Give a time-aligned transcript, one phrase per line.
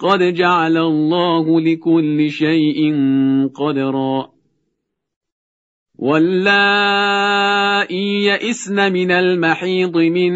[0.00, 2.94] قد جعل الله لكل شيء
[3.54, 4.36] قدرا.
[5.98, 7.46] واللائي
[8.24, 10.32] يئسن من المحيض من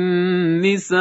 [0.60, 0.94] نسائكم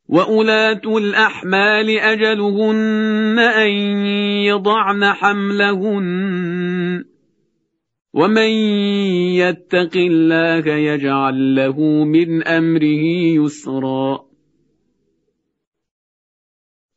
[0.09, 3.69] وأولاة الأحمال أجلهن أن
[4.45, 6.05] يضعن حملهن
[8.13, 8.49] ومن
[9.41, 13.05] يتق الله يجعل له من أمره
[13.43, 14.34] يسرا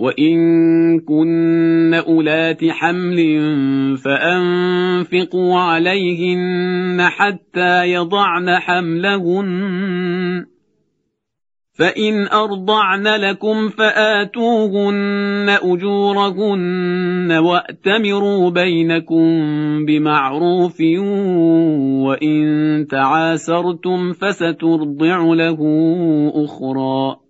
[0.00, 3.18] وان كن اولات حمل
[3.96, 10.46] فانفقوا عليهن حتى يضعن حملهن
[11.78, 19.26] فان ارضعن لكم فاتوهن اجورهن واتمروا بينكم
[19.86, 20.80] بمعروف
[22.06, 25.58] وان تعاسرتم فسترضع له
[26.34, 27.29] أخرى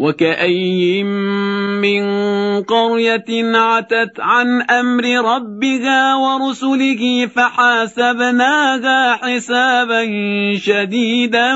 [0.00, 2.02] وكأي من
[2.62, 10.02] قرية عتت عن أمر ربها ورسله فحاسبناها حسابا
[10.56, 11.54] شديدا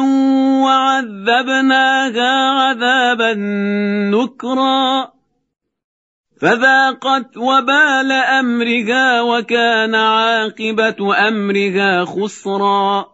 [0.65, 3.35] وعذبناها عذابا
[4.13, 5.09] نكرا
[6.41, 13.14] فذاقت وبال أمرها وكان عاقبة أمرها خسرا